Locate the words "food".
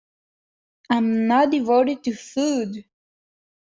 2.15-2.85